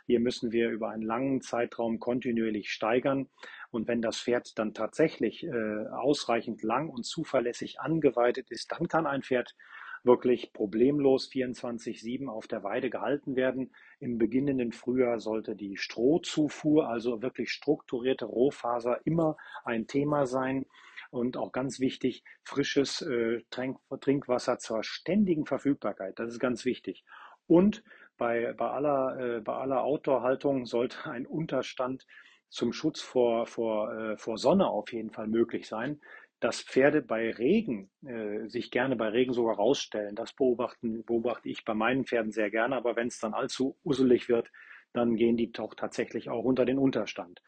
Hier 0.06 0.20
müssen 0.20 0.52
wir 0.52 0.68
über 0.68 0.90
einen 0.90 1.02
langen 1.02 1.40
Zeitraum 1.40 2.00
kontinuierlich 2.00 2.70
steigern. 2.70 3.30
Und 3.70 3.88
wenn 3.88 4.02
das 4.02 4.18
Pferd 4.18 4.58
dann 4.58 4.74
tatsächlich 4.74 5.44
äh, 5.44 5.86
ausreichend 5.88 6.62
lang 6.62 6.90
und 6.90 7.04
zuverlässig 7.04 7.80
angeweidet 7.80 8.50
ist, 8.50 8.72
dann 8.72 8.88
kann 8.88 9.06
ein 9.06 9.22
Pferd 9.22 9.54
wirklich 10.04 10.52
problemlos 10.52 11.30
24-7 11.30 12.28
auf 12.28 12.46
der 12.46 12.64
Weide 12.64 12.90
gehalten 12.90 13.36
werden. 13.36 13.72
Im 14.00 14.18
beginnenden 14.18 14.72
Frühjahr 14.72 15.20
sollte 15.20 15.54
die 15.54 15.76
Strohzufuhr, 15.76 16.88
also 16.88 17.22
wirklich 17.22 17.50
strukturierte 17.50 18.24
Rohfaser, 18.24 19.00
immer 19.04 19.36
ein 19.64 19.86
Thema 19.86 20.26
sein. 20.26 20.66
und 21.10 21.36
auch 21.36 21.52
ganz 21.52 21.78
wichtig, 21.78 22.24
frisches 22.42 23.02
äh, 23.02 23.42
Trink 23.50 23.78
Trinkwasser 24.00 24.58
zur 24.58 24.82
ständigen 24.82 25.44
Verfügbarkeit. 25.44 26.18
Das 26.18 26.30
ist 26.30 26.38
ganz 26.38 26.64
wichtig. 26.64 27.04
Und 27.46 27.84
bei, 28.16 28.54
bei 28.54 28.70
aller, 28.70 29.42
äh, 29.46 29.50
aller 29.50 29.82
Outdoor-Haltung 29.82 30.64
sollte 30.64 31.10
ein 31.10 31.26
Unterstand 31.26 32.06
zum 32.48 32.72
Schutz 32.72 33.00
vor, 33.00 33.46
vor, 33.46 33.92
äh, 33.92 34.16
vor 34.16 34.38
Sonne 34.38 34.68
auf 34.68 34.92
jeden 34.92 35.10
Fall 35.10 35.26
möglich 35.26 35.68
sein 35.68 36.00
dass 36.42 36.60
Pferde 36.60 37.02
bei 37.02 37.30
Regen 37.30 37.88
äh, 38.04 38.48
sich 38.48 38.72
gerne 38.72 38.96
bei 38.96 39.08
Regen 39.08 39.32
sogar 39.32 39.56
rausstellen. 39.56 40.16
Das 40.16 40.32
beobachten, 40.32 41.04
beobachte 41.04 41.48
ich 41.48 41.64
bei 41.64 41.72
meinen 41.72 42.04
Pferden 42.04 42.32
sehr 42.32 42.50
gerne, 42.50 42.74
aber 42.74 42.96
wenn 42.96 43.06
es 43.06 43.20
dann 43.20 43.32
allzu 43.32 43.76
uselig 43.84 44.28
wird, 44.28 44.50
dann 44.92 45.16
gehen 45.16 45.36
die 45.36 45.52
doch 45.52 45.74
tatsächlich 45.74 46.28
auch 46.28 46.44
unter 46.44 46.64
den 46.64 46.78
Unterstand. 46.78 47.42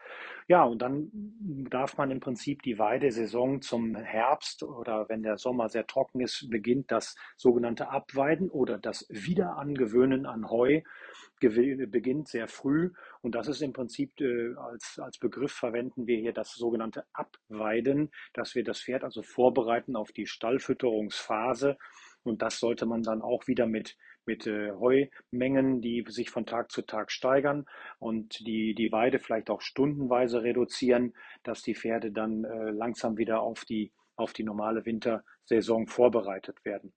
Ja, 0.46 0.64
und 0.64 0.82
dann 0.82 1.10
darf 1.70 1.96
man 1.96 2.10
im 2.10 2.20
Prinzip 2.20 2.62
die 2.62 2.78
Weidesaison 2.78 3.62
zum 3.62 3.94
Herbst 3.96 4.62
oder 4.62 5.08
wenn 5.08 5.22
der 5.22 5.38
Sommer 5.38 5.68
sehr 5.68 5.86
trocken 5.86 6.20
ist, 6.20 6.48
beginnt 6.50 6.90
das 6.90 7.16
sogenannte 7.36 7.88
Abweiden 7.88 8.50
oder 8.50 8.78
das 8.78 9.06
Wiederangewöhnen 9.08 10.26
an 10.26 10.50
Heu 10.50 10.82
beginnt 11.40 12.28
sehr 12.28 12.48
früh. 12.48 12.92
Und 13.20 13.34
das 13.34 13.48
ist 13.48 13.62
im 13.62 13.72
Prinzip 13.72 14.20
äh, 14.20 14.54
als, 14.54 14.98
als 14.98 15.18
Begriff 15.18 15.52
verwenden 15.52 16.06
wir 16.06 16.18
hier 16.18 16.32
das 16.32 16.54
sogenannte 16.54 17.04
Abweiden, 17.12 18.10
dass 18.32 18.54
wir 18.54 18.64
das 18.64 18.80
Pferd 18.80 19.04
also 19.04 19.22
vorbereiten 19.22 19.96
auf 19.96 20.12
die 20.12 20.26
Stallfütterungsphase. 20.26 21.76
Und 22.22 22.42
das 22.42 22.58
sollte 22.58 22.86
man 22.86 23.02
dann 23.02 23.20
auch 23.20 23.46
wieder 23.46 23.66
mit 23.66 23.96
mit 24.26 24.46
äh, 24.46 24.72
Heumengen, 24.72 25.80
die 25.80 26.04
sich 26.08 26.30
von 26.30 26.46
Tag 26.46 26.70
zu 26.70 26.82
Tag 26.82 27.10
steigern 27.10 27.66
und 27.98 28.46
die, 28.46 28.74
die 28.74 28.92
Weide 28.92 29.18
vielleicht 29.18 29.50
auch 29.50 29.60
stundenweise 29.60 30.42
reduzieren, 30.42 31.14
dass 31.42 31.62
die 31.62 31.74
Pferde 31.74 32.12
dann 32.12 32.44
äh, 32.44 32.70
langsam 32.70 33.16
wieder 33.16 33.40
auf 33.40 33.64
die, 33.64 33.92
auf 34.16 34.32
die 34.32 34.44
normale 34.44 34.84
Wintersaison 34.84 35.86
vorbereitet 35.86 36.64
werden. 36.64 36.92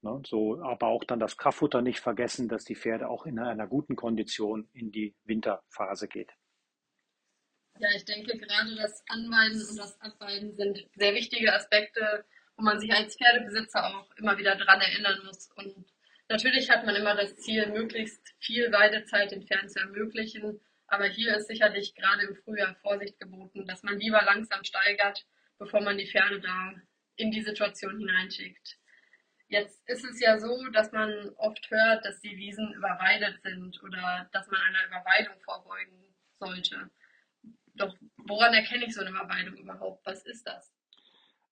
Ne, 0.00 0.22
so, 0.24 0.62
aber 0.62 0.86
auch 0.86 1.02
dann 1.02 1.18
das 1.18 1.36
Kraftfutter 1.36 1.82
nicht 1.82 1.98
vergessen, 1.98 2.48
dass 2.48 2.64
die 2.64 2.76
Pferde 2.76 3.08
auch 3.08 3.26
in 3.26 3.40
einer 3.40 3.66
guten 3.66 3.96
Kondition 3.96 4.68
in 4.72 4.92
die 4.92 5.16
Winterphase 5.24 6.06
geht. 6.06 6.30
Ja, 7.80 7.88
ich 7.94 8.04
denke 8.04 8.38
gerade 8.38 8.76
das 8.76 9.02
Anweiden 9.08 9.60
und 9.68 9.76
das 9.76 10.00
Abweiden 10.00 10.54
sind 10.54 10.86
sehr 10.94 11.14
wichtige 11.14 11.52
Aspekte, 11.52 12.24
wo 12.56 12.62
man 12.62 12.78
sich 12.78 12.92
als 12.92 13.16
Pferdebesitzer 13.16 13.84
auch 13.86 14.10
immer 14.16 14.36
wieder 14.38 14.56
dran 14.56 14.80
erinnern 14.80 15.20
muss 15.24 15.50
und 15.56 15.84
Natürlich 16.28 16.70
hat 16.70 16.84
man 16.84 16.94
immer 16.94 17.14
das 17.14 17.36
Ziel, 17.36 17.66
möglichst 17.68 18.34
viel 18.38 18.70
Weidezeit 18.70 19.30
den 19.30 19.46
Pferden 19.46 19.70
zu 19.70 19.80
ermöglichen, 19.80 20.60
aber 20.86 21.06
hier 21.06 21.36
ist 21.36 21.48
sicherlich 21.48 21.94
gerade 21.94 22.26
im 22.26 22.36
Frühjahr 22.36 22.74
Vorsicht 22.76 23.18
geboten, 23.18 23.66
dass 23.66 23.82
man 23.82 23.98
lieber 23.98 24.22
langsam 24.22 24.62
steigert, 24.62 25.26
bevor 25.58 25.80
man 25.80 25.96
die 25.96 26.06
Pferde 26.06 26.40
da 26.40 26.74
in 27.16 27.30
die 27.30 27.42
Situation 27.42 27.98
hineinschickt. 27.98 28.78
Jetzt 29.48 29.82
ist 29.88 30.04
es 30.04 30.20
ja 30.20 30.38
so, 30.38 30.68
dass 30.68 30.92
man 30.92 31.30
oft 31.36 31.70
hört, 31.70 32.04
dass 32.04 32.20
die 32.20 32.36
Wiesen 32.36 32.74
überweidet 32.74 33.40
sind 33.42 33.82
oder 33.82 34.28
dass 34.32 34.46
man 34.48 34.60
einer 34.60 34.86
Überweidung 34.86 35.40
vorbeugen 35.40 36.14
sollte. 36.38 36.90
Doch 37.74 37.96
woran 38.18 38.52
erkenne 38.52 38.84
ich 38.84 38.94
so 38.94 39.00
eine 39.00 39.10
Überweidung 39.10 39.56
überhaupt? 39.56 40.04
Was 40.04 40.26
ist 40.26 40.46
das? 40.46 40.77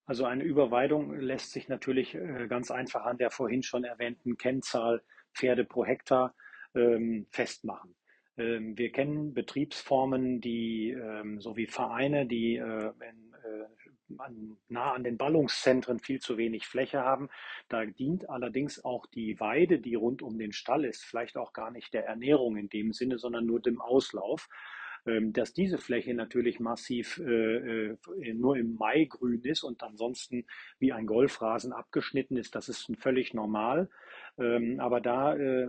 Also 0.07 0.25
eine 0.25 0.45
Überweidung 0.45 1.19
lässt 1.19 1.51
sich 1.51 1.69
natürlich 1.69 2.15
äh, 2.15 2.47
ganz 2.49 2.71
einfach 2.71 3.05
an 3.05 3.19
der 3.19 3.31
vorhin 3.31 3.63
schon 3.63 3.85
erwähnten 3.85 4.39
Kennzahl 4.39 5.03
Pferde 5.35 5.65
pro 5.65 5.85
Hektar 5.85 6.35
ähm, 6.75 7.27
festmachen. 7.31 7.95
Ähm, 8.39 8.79
wir 8.79 8.93
kennen 8.93 9.35
Betriebsformen, 9.35 10.41
die 10.41 10.91
ähm, 10.91 11.41
so 11.41 11.57
wie 11.57 11.67
Vereine, 11.67 12.27
die 12.27 12.57
äh, 12.57 12.87
äh, 12.89 13.67
nah 14.69 14.93
an 14.93 15.03
den 15.03 15.17
Ballungszentren 15.17 15.99
viel 15.99 16.21
zu 16.21 16.37
wenig 16.37 16.67
Fläche 16.67 17.01
haben. 17.01 17.29
Da 17.69 17.85
dient 17.85 18.31
allerdings 18.31 18.85
auch 18.85 19.07
die 19.07 19.41
Weide, 19.41 19.81
die 19.81 19.97
rund 19.97 20.23
um 20.23 20.39
den 20.39 20.53
Stall 20.53 20.85
ist, 20.85 21.05
vielleicht 21.05 21.37
auch 21.37 21.53
gar 21.53 21.73
nicht 21.73 21.93
der 21.93 22.07
Ernährung 22.07 22.57
in 22.57 22.69
dem 22.69 22.93
Sinne, 22.93 23.19
sondern 23.19 23.47
nur 23.47 23.61
dem 23.61 23.81
Auslauf. 23.81 24.49
Ähm, 25.07 25.33
dass 25.33 25.53
diese 25.53 25.79
Fläche 25.79 26.15
natürlich 26.15 26.59
massiv 26.59 27.19
äh, 27.19 27.93
äh, 27.93 27.97
nur 28.35 28.57
im 28.57 28.75
Mai 28.75 29.05
grün 29.05 29.43
ist 29.43 29.63
und 29.63 29.83
ansonsten 29.83 30.47
wie 30.79 30.93
ein 30.93 31.07
Golfrasen 31.07 31.73
abgeschnitten 31.73 32.37
ist, 32.37 32.57
das 32.57 32.69
ist 32.69 32.91
völlig 32.99 33.33
normal. 33.33 33.89
Ähm, 34.37 34.81
aber 34.81 35.01
da 35.01 35.37
äh, 35.37 35.67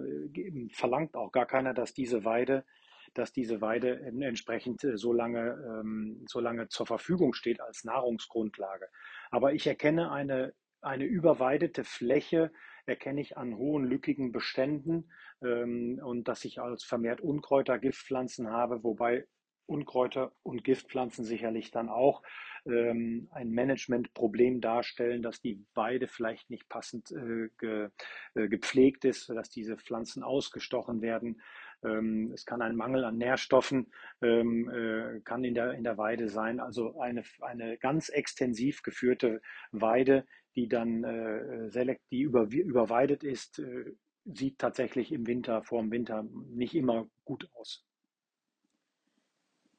verlangt 0.72 1.16
auch 1.16 1.32
gar 1.32 1.46
keiner, 1.46 1.74
dass 1.74 1.94
diese 1.94 2.26
Weide 2.26 2.66
dass 3.14 3.32
diese 3.32 3.62
Weide 3.62 4.00
entsprechend 4.20 4.82
so 4.82 5.12
lange, 5.12 5.82
ähm, 5.82 6.26
so 6.28 6.40
lange 6.40 6.68
zur 6.68 6.86
Verfügung 6.86 7.34
steht 7.34 7.62
als 7.62 7.84
Nahrungsgrundlage. 7.84 8.90
Aber 9.32 9.54
ich 9.54 9.66
erkenne 9.66 10.12
eine, 10.12 10.54
eine 10.82 11.06
überweidete 11.06 11.84
Fläche, 11.84 12.52
erkenne 12.88 13.22
ich 13.22 13.38
an 13.38 13.58
hohen, 13.58 13.86
lückigen 13.86 14.32
Beständen 14.32 15.12
ähm, 15.44 16.00
und 16.04 16.28
dass 16.28 16.46
ich 16.46 16.60
als 16.60 16.84
vermehrt 16.84 17.22
Unkräuter, 17.22 17.78
Giftpflanzen 17.78 18.50
habe, 18.50 18.84
wobei 18.84 19.28
Unkräuter 19.68 20.32
und 20.44 20.64
Giftpflanzen 20.64 21.26
sicherlich 21.26 21.72
dann 21.72 21.90
auch 21.90 22.24
ähm, 22.66 23.28
ein 23.32 23.52
Managementproblem 23.52 24.62
darstellen, 24.62 25.22
dass 25.22 25.42
die 25.42 25.66
Weide 25.74 26.08
vielleicht 26.08 26.50
nicht 26.50 26.70
passend 26.70 27.12
äh, 27.12 27.50
ge, 27.60 27.90
äh, 28.34 28.48
gepflegt 28.48 29.06
ist, 29.06 29.30
dass 29.30 29.50
diese 29.50 29.78
Pflanzen 29.78 30.24
ausgestochen 30.24 31.02
werden. 31.02 31.42
Ähm, 31.84 32.32
es 32.34 32.46
kann 32.46 32.62
ein 32.62 32.76
Mangel 32.76 33.04
an 33.04 33.18
Nährstoffen 33.18 33.92
ähm, 34.22 34.70
äh, 34.70 35.20
kann 35.22 35.44
in 35.44 35.54
der, 35.54 35.74
in 35.74 35.84
der 35.84 35.98
Weide 35.98 36.30
sein. 36.30 36.62
Also 36.62 37.00
eine, 37.00 37.24
eine 37.42 37.78
ganz 37.78 38.10
extensiv 38.10 38.82
geführte 38.84 39.42
Weide, 39.72 40.26
die 40.58 40.68
dann 40.68 41.04
äh, 41.04 41.70
selekt, 41.70 42.02
die 42.12 42.22
über, 42.22 42.48
überweidet 42.52 43.24
ist, 43.24 43.60
äh, 43.60 43.94
sieht 44.26 44.60
tatsächlich 44.60 45.12
im 45.12 45.28
Winter, 45.28 45.64
vor 45.64 45.82
dem 45.82 45.92
Winter 45.92 46.24
nicht 46.50 46.74
immer 46.74 47.08
gut 47.24 47.48
aus. 47.54 47.86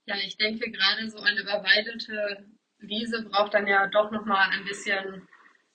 Ja, 0.07 0.17
ich 0.25 0.39
denke 0.39 0.71
gerade 0.71 1.11
so 1.11 1.19
eine 1.19 1.41
überweidete 1.41 2.47
Wiese 2.79 3.25
braucht 3.25 3.55
dann 3.55 3.67
ja 3.67 3.89
doch 3.89 4.11
nochmal 4.13 4.51
ein 4.51 4.65
bisschen 4.65 5.29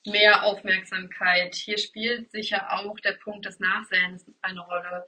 mehr 0.06 0.42
Aufmerksamkeit. 0.42 1.54
Hier 1.54 1.78
spielt 1.78 2.30
sicher 2.30 2.72
auch 2.72 2.98
der 3.00 3.12
Punkt 3.12 3.44
des 3.44 3.60
Nachsäens 3.60 4.26
eine 4.40 4.60
Rolle. 4.60 5.06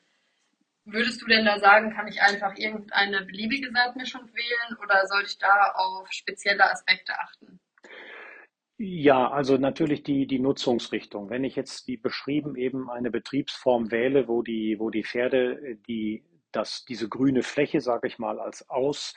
Würdest 0.85 1.21
du 1.23 1.27
denn 1.27 1.47
da 1.47 1.59
sagen, 1.59 1.93
kann 1.93 2.07
ich 2.07 2.21
einfach 2.21 2.57
irgendeine 2.57 3.25
beliebige 3.25 3.73
Saatmischung 3.73 4.29
wählen 4.35 4.79
oder 4.79 5.07
sollte 5.07 5.31
ich 5.31 5.39
da 5.39 5.73
auf 5.73 6.13
spezielle 6.13 6.71
Aspekte 6.71 7.19
achten? 7.19 7.59
Ja, 8.79 9.31
also 9.31 9.57
natürlich 9.57 10.03
die, 10.03 10.27
die 10.27 10.39
Nutzungsrichtung. 10.39 11.31
Wenn 11.31 11.45
ich 11.45 11.57
jetzt 11.57 11.87
wie 11.87 11.97
beschrieben 11.97 12.57
eben 12.57 12.91
eine 12.91 13.11
Betriebsform 13.11 13.91
wähle, 13.91 14.29
wo 14.29 14.43
die, 14.43 14.77
wo 14.79 14.91
die 14.91 15.03
Pferde 15.05 15.53
äh, 15.63 15.77
die, 15.89 16.23
das, 16.53 16.85
diese 16.85 17.09
grüne 17.09 17.43
Fläche, 17.43 17.81
sage 17.81 18.07
ich 18.07 18.19
mal, 18.19 18.39
als 18.39 18.69
Aus, 18.69 19.15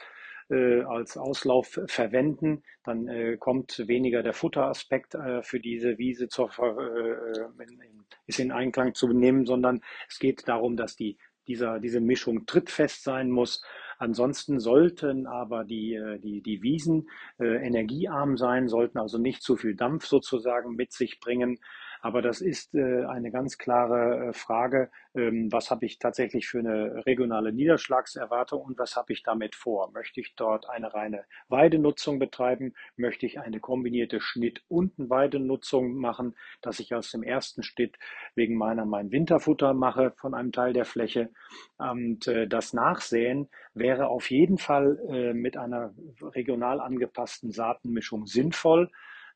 äh, 0.50 0.82
als 0.84 1.18
Auslauf 1.18 1.78
verwenden, 1.88 2.64
dann 2.86 3.10
äh, 3.10 3.36
kommt 3.38 3.86
weniger 3.88 4.24
der 4.24 4.34
Futteraspekt 4.34 5.16
äh, 5.16 5.44
für 5.44 5.60
diese 5.60 5.98
Wiese 5.98 6.30
zur, 6.30 6.50
äh, 6.58 7.64
in, 7.64 7.82
in, 7.82 8.06
ist 8.28 8.40
in 8.40 8.54
Einklang 8.54 8.94
zu 8.94 9.10
nehmen, 9.10 9.46
sondern 9.46 9.82
es 10.08 10.20
geht 10.20 10.48
darum, 10.48 10.78
dass 10.78 10.96
die, 10.96 11.18
dieser, 11.48 11.80
diese 11.80 12.00
Mischung 12.00 12.46
trittfest 12.46 13.04
sein 13.04 13.30
muss 13.30 13.62
Ansonsten 14.00 14.62
sollten 14.62 15.28
aber 15.28 15.66
die, 15.66 15.94
äh, 15.94 16.20
die, 16.20 16.42
die 16.42 16.62
Wiesen 16.62 17.10
äh, 17.38 17.66
energiearm 17.66 18.38
sein, 18.38 18.70
sollten 18.70 18.98
also 18.98 19.18
nicht 19.18 19.44
zu 19.44 19.58
viel 19.58 19.76
Dampf 19.76 20.06
sozusagen 20.06 20.76
mit 20.76 20.94
sich 20.94 21.20
bringen. 21.20 21.60
Aber 22.02 22.22
das 22.22 22.40
ist 22.40 22.74
äh, 22.76 23.04
eine 23.06 23.30
ganz 23.30 23.58
klare 23.58 24.30
äh, 24.30 24.34
Frage, 24.34 24.90
ähm, 25.14 25.52
was 25.52 25.70
habe 25.70 25.86
ich 25.86 26.00
tatsächlich 26.00 26.48
für 26.48 26.60
eine 26.60 27.06
regionale 27.06 27.52
Niederschlagserwartung 27.52 28.62
und 28.62 28.78
was 28.78 28.96
habe 28.96 29.12
ich 29.12 29.24
damit 29.24 29.56
vor? 29.56 29.92
Möchte 29.92 30.22
ich 30.22 30.36
dort 30.36 30.70
eine 30.70 30.94
reine 30.94 31.26
Weidenutzung 31.50 32.18
betreiben? 32.18 32.74
Möchte 32.96 33.26
ich 33.26 33.40
eine 33.40 33.60
kombinierte 33.60 34.22
Schnitt- 34.22 34.64
und 34.70 34.94
Weidenutzung 34.98 35.96
machen, 35.96 36.36
dass 36.62 36.80
ich 36.80 36.96
aus 36.96 37.12
dem 37.12 37.24
ersten 37.24 37.64
Schnitt 37.64 37.98
wegen 38.34 38.56
meiner 38.56 38.86
mein 38.86 39.12
Winterfutter 39.12 39.74
mache 39.74 40.14
von 40.16 40.34
einem 40.34 40.54
Teil 40.54 40.72
der 40.72 40.86
Fläche? 40.86 41.30
Und 41.78 42.28
äh, 42.28 42.48
das 42.48 42.72
Nachsäen 42.72 43.50
wäre 43.74 44.08
auf 44.08 44.30
jeden 44.32 44.58
Fall 44.58 45.34
mit 45.34 45.56
einer 45.56 45.94
regional 46.22 46.82
angepassten 46.82 47.52
Saatenmischung 47.52 48.26
sinnvoll. 48.26 48.90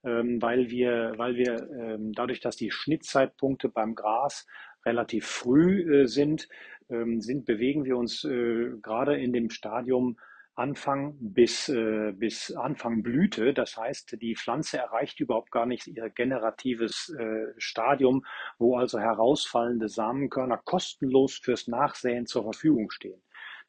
Ähm, 0.03 0.41
weil 0.41 0.69
wir, 0.69 1.13
weil 1.17 1.35
wir 1.35 1.69
ähm, 1.71 2.11
dadurch, 2.13 2.41
dass 2.41 2.57
die 2.57 2.71
Schnittzeitpunkte 2.71 3.69
beim 3.69 3.95
Gras 3.95 4.45
relativ 4.85 5.25
früh 5.27 6.01
äh, 6.01 6.07
sind, 6.07 6.49
ähm, 6.89 7.21
sind, 7.21 7.45
bewegen 7.45 7.85
wir 7.85 7.97
uns 7.97 8.23
äh, 8.23 8.71
gerade 8.81 9.17
in 9.17 9.33
dem 9.33 9.49
Stadium 9.49 10.17
Anfang 10.55 11.15
bis, 11.19 11.67
äh, 11.69 12.11
bis 12.11 12.51
Anfang 12.51 13.01
Blüte. 13.01 13.53
Das 13.53 13.75
heißt, 13.75 14.21
die 14.21 14.35
Pflanze 14.35 14.77
erreicht 14.77 15.19
überhaupt 15.19 15.51
gar 15.51 15.65
nicht 15.65 15.87
ihr 15.87 16.09
generatives 16.09 17.11
Stadium, 17.57 18.23
wo 18.59 18.77
also 18.77 18.99
herausfallende 18.99 19.89
Samenkörner 19.89 20.57
kostenlos 20.57 21.37
fürs 21.37 21.67
Nachsäen 21.67 22.27
zur 22.27 22.43
Verfügung 22.43 22.91
stehen. 22.91 23.22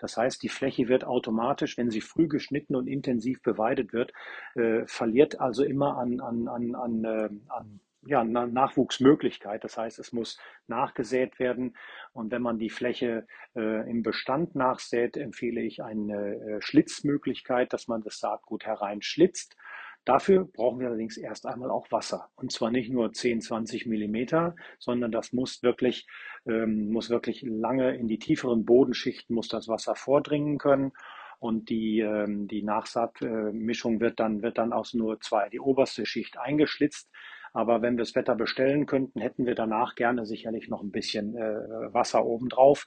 Das 0.04 0.18
heißt, 0.18 0.42
die 0.42 0.50
Fläche 0.50 0.88
wird 0.88 1.04
automatisch, 1.04 1.78
wenn 1.78 1.90
sie 1.90 2.02
früh 2.02 2.28
geschnitten 2.28 2.76
und 2.76 2.88
intensiv 2.88 3.40
beweidet 3.40 3.94
wird, 3.94 4.12
äh, 4.54 4.86
verliert 4.86 5.40
also 5.40 5.64
immer 5.64 5.96
an, 5.96 6.20
an, 6.20 6.46
an, 6.46 6.74
an, 6.74 7.04
äh, 7.04 7.30
an 7.48 7.80
ja, 8.06 8.22
Nachwuchsmöglichkeit. 8.22 9.64
Das 9.64 9.78
heißt, 9.78 9.98
es 9.98 10.12
muss 10.12 10.38
nachgesät 10.66 11.38
werden. 11.38 11.74
Und 12.12 12.32
wenn 12.32 12.42
man 12.42 12.58
die 12.58 12.68
Fläche 12.68 13.26
äh, 13.56 13.90
im 13.90 14.02
Bestand 14.02 14.54
nachsät, 14.54 15.16
empfehle 15.16 15.62
ich 15.62 15.82
eine 15.82 16.34
äh, 16.34 16.60
Schlitzmöglichkeit, 16.60 17.72
dass 17.72 17.88
man 17.88 18.02
das 18.02 18.18
Saatgut 18.18 18.66
hereinschlitzt. 18.66 19.56
Dafür 20.04 20.44
brauchen 20.44 20.80
wir 20.80 20.88
allerdings 20.88 21.16
erst 21.16 21.46
einmal 21.46 21.70
auch 21.70 21.90
Wasser. 21.90 22.28
Und 22.36 22.52
zwar 22.52 22.70
nicht 22.70 22.90
nur 22.90 23.12
10, 23.12 23.40
20 23.40 23.86
Millimeter, 23.86 24.54
sondern 24.78 25.10
das 25.10 25.32
muss 25.32 25.62
wirklich, 25.62 26.06
ähm, 26.46 26.90
muss 26.90 27.08
wirklich 27.08 27.42
lange 27.42 27.96
in 27.96 28.06
die 28.06 28.18
tieferen 28.18 28.66
Bodenschichten 28.66 29.34
muss 29.34 29.48
das 29.48 29.66
Wasser 29.66 29.94
vordringen 29.94 30.58
können. 30.58 30.92
Und 31.38 31.68
die, 31.70 32.00
ähm, 32.00 32.48
die 32.48 32.62
Nachsaatmischung 32.62 34.00
wird 34.00 34.20
dann, 34.20 34.42
wird 34.42 34.58
dann 34.58 34.72
aus 34.72 34.94
nur 34.94 35.20
zwei, 35.20 35.48
die 35.48 35.60
oberste 35.60 36.04
Schicht 36.06 36.38
eingeschlitzt. 36.38 37.10
Aber 37.54 37.82
wenn 37.82 37.94
wir 37.94 38.02
das 38.02 38.14
Wetter 38.14 38.34
bestellen 38.34 38.84
könnten, 38.84 39.20
hätten 39.20 39.46
wir 39.46 39.54
danach 39.54 39.94
gerne 39.94 40.26
sicherlich 40.26 40.68
noch 40.68 40.82
ein 40.82 40.90
bisschen 40.90 41.36
äh, 41.36 41.94
Wasser 41.94 42.24
obendrauf. 42.26 42.86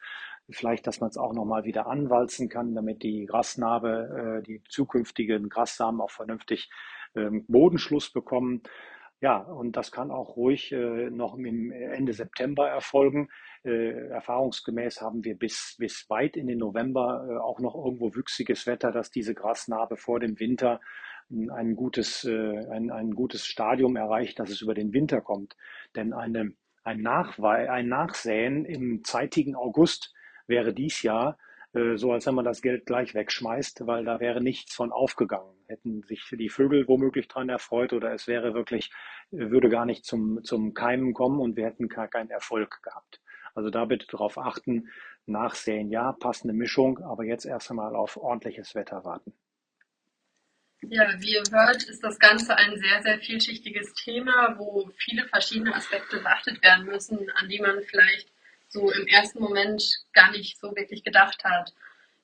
Vielleicht, 0.49 0.87
dass 0.87 0.99
man 0.99 1.09
es 1.09 1.17
auch 1.17 1.33
nochmal 1.33 1.63
wieder 1.63 1.87
anwalzen 1.87 2.47
kann, 2.49 2.75
damit 2.75 3.01
die 3.01 3.25
Grasnarbe, 3.25 4.41
äh, 4.41 4.43
die 4.43 4.61
zukünftigen 4.69 5.49
Grassamen 5.49 6.01
auch 6.01 6.11
vernünftig 6.11 6.69
ähm, 7.15 7.45
Bodenschluss 7.47 8.11
bekommen. 8.11 8.63
Ja, 9.19 9.37
und 9.37 9.75
das 9.75 9.91
kann 9.91 10.11
auch 10.11 10.35
ruhig 10.35 10.71
äh, 10.71 11.09
noch 11.09 11.35
im 11.37 11.71
Ende 11.71 12.13
September 12.13 12.69
erfolgen. 12.69 13.29
Äh, 13.63 14.09
erfahrungsgemäß 14.09 15.01
haben 15.01 15.23
wir 15.23 15.35
bis, 15.35 15.75
bis 15.79 16.07
weit 16.09 16.37
in 16.37 16.45
den 16.45 16.59
November 16.59 17.27
äh, 17.27 17.37
auch 17.37 17.59
noch 17.59 17.73
irgendwo 17.73 18.13
wüchsiges 18.13 18.67
Wetter, 18.67 18.91
dass 18.91 19.09
diese 19.09 19.33
Grasnarbe 19.33 19.97
vor 19.97 20.19
dem 20.19 20.39
Winter 20.39 20.79
ein 21.29 21.75
gutes, 21.75 22.25
äh, 22.25 22.67
ein, 22.69 22.91
ein 22.91 23.11
gutes 23.11 23.45
Stadium 23.45 23.95
erreicht, 23.95 24.39
dass 24.39 24.49
es 24.49 24.61
über 24.61 24.75
den 24.75 24.93
Winter 24.93 25.21
kommt. 25.21 25.57
Denn 25.95 26.13
eine, 26.13 26.53
ein, 26.83 27.05
ein 27.07 27.87
Nachsäen 27.87 28.65
im 28.65 29.03
zeitigen 29.03 29.55
August 29.55 30.13
wäre 30.45 30.73
dies 30.73 31.01
Jahr 31.01 31.37
so, 31.97 32.11
als 32.11 32.25
wenn 32.25 32.35
man 32.35 32.45
das 32.45 32.61
Geld 32.61 32.85
gleich 32.85 33.13
wegschmeißt, 33.13 33.85
weil 33.87 34.05
da 34.05 34.19
wäre 34.19 34.41
nichts 34.41 34.73
von 34.75 34.91
aufgegangen. 34.91 35.55
Hätten 35.67 36.03
sich 36.03 36.23
die 36.31 36.49
Vögel 36.49 36.87
womöglich 36.87 37.27
dran 37.27 37.49
erfreut 37.49 37.93
oder 37.93 38.13
es 38.13 38.27
wäre 38.27 38.53
wirklich, 38.53 38.91
äh, 39.31 39.49
würde 39.49 39.69
gar 39.69 39.85
nicht 39.85 40.05
zum, 40.05 40.43
zum 40.43 40.73
Keimen 40.73 41.13
kommen 41.13 41.39
und 41.39 41.55
wir 41.55 41.65
hätten 41.65 41.87
gar 41.87 42.07
keinen 42.07 42.29
Erfolg 42.29 42.81
gehabt. 42.83 43.21
Also 43.55 43.69
da 43.69 43.85
bitte 43.85 44.07
darauf 44.07 44.37
achten, 44.37 44.89
nachsäen 45.25 45.89
ja, 45.89 46.13
passende 46.13 46.53
Mischung, 46.53 46.99
aber 46.99 47.25
jetzt 47.25 47.45
erst 47.45 47.69
einmal 47.69 47.95
auf 47.95 48.17
ordentliches 48.17 48.75
Wetter 48.75 49.03
warten. 49.03 49.33
Ja, 50.83 51.05
wie 51.19 51.33
ihr 51.33 51.43
hört, 51.51 51.83
ist 51.83 52.03
das 52.03 52.19
Ganze 52.19 52.55
ein 52.55 52.77
sehr, 52.77 53.01
sehr 53.01 53.17
vielschichtiges 53.19 53.93
Thema, 53.95 54.55
wo 54.57 54.89
viele 54.97 55.25
verschiedene 55.27 55.73
Aspekte 55.73 56.19
beachtet 56.19 56.61
werden 56.63 56.85
müssen, 56.85 57.29
an 57.31 57.49
die 57.49 57.59
man 57.59 57.81
vielleicht 57.81 58.31
so 58.69 58.91
im 58.91 59.07
ersten 59.07 59.39
Moment 59.39 59.83
gar 60.13 60.31
nicht 60.31 60.59
so 60.59 60.75
wirklich 60.75 61.03
gedacht 61.03 61.43
hat. 61.43 61.73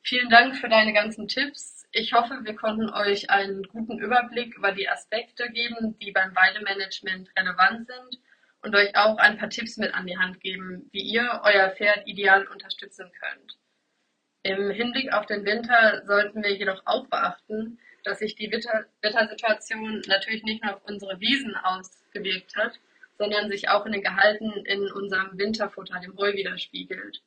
Vielen 0.01 0.29
Dank 0.29 0.57
für 0.57 0.69
deine 0.69 0.93
ganzen 0.93 1.27
Tipps. 1.27 1.85
Ich 1.91 2.13
hoffe, 2.13 2.39
wir 2.43 2.55
konnten 2.55 2.89
euch 2.89 3.29
einen 3.29 3.63
guten 3.63 3.99
Überblick 3.99 4.55
über 4.55 4.71
die 4.71 4.89
Aspekte 4.89 5.49
geben, 5.49 5.97
die 5.99 6.11
beim 6.11 6.35
Weidemanagement 6.35 7.29
relevant 7.37 7.87
sind 7.87 8.19
und 8.61 8.75
euch 8.75 8.95
auch 8.95 9.17
ein 9.17 9.37
paar 9.37 9.49
Tipps 9.49 9.77
mit 9.77 9.93
an 9.93 10.07
die 10.07 10.17
Hand 10.17 10.39
geben, 10.41 10.89
wie 10.91 11.01
ihr 11.01 11.41
euer 11.43 11.69
Pferd 11.69 12.07
ideal 12.07 12.47
unterstützen 12.47 13.11
könnt. 13.19 13.57
Im 14.41 14.71
Hinblick 14.71 15.13
auf 15.13 15.25
den 15.25 15.45
Winter 15.45 16.03
sollten 16.05 16.43
wir 16.43 16.53
jedoch 16.53 16.81
auch 16.85 17.07
beachten, 17.07 17.79
dass 18.03 18.19
sich 18.19 18.35
die 18.35 18.51
Wetter 18.51 18.85
Wettersituation 19.01 20.01
natürlich 20.07 20.43
nicht 20.43 20.63
nur 20.63 20.75
auf 20.75 20.83
unsere 20.83 21.19
Wiesen 21.21 21.55
ausgewirkt 21.55 22.55
hat, 22.57 22.79
sondern 23.23 23.49
sich 23.49 23.69
auch 23.69 23.85
in 23.85 23.93
den 23.93 24.03
Gehalten 24.03 24.51
in 24.65 24.91
unserem 24.91 25.37
Winterfutter, 25.37 25.97
dem 26.01 26.17
Heu, 26.17 26.33
widerspiegelt. 26.33 27.21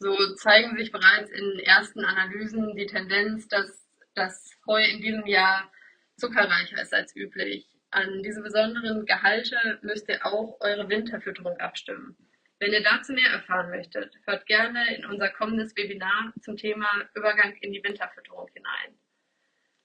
So 0.00 0.12
zeigen 0.34 0.76
sich 0.76 0.90
bereits 0.90 1.30
in 1.30 1.60
ersten 1.60 2.04
Analysen 2.04 2.74
die 2.74 2.86
Tendenz, 2.86 3.46
dass 3.46 3.86
das 4.16 4.50
Heu 4.66 4.82
in 4.82 5.00
diesem 5.00 5.24
Jahr 5.24 5.70
zuckerreicher 6.16 6.82
ist 6.82 6.92
als 6.92 7.14
üblich. 7.14 7.64
An 7.92 8.24
diese 8.24 8.42
besonderen 8.42 9.06
Gehalte 9.06 9.78
müsst 9.82 10.08
ihr 10.08 10.26
auch 10.26 10.56
eure 10.60 10.88
Winterfütterung 10.88 11.56
abstimmen. 11.58 12.16
Wenn 12.58 12.72
ihr 12.72 12.82
dazu 12.82 13.12
mehr 13.12 13.30
erfahren 13.30 13.70
möchtet, 13.70 14.16
hört 14.24 14.46
gerne 14.46 14.96
in 14.96 15.06
unser 15.06 15.28
kommendes 15.28 15.76
Webinar 15.76 16.32
zum 16.40 16.56
Thema 16.56 16.88
Übergang 17.14 17.54
in 17.60 17.72
die 17.72 17.84
Winterfütterung 17.84 18.48
hinein. 18.52 18.98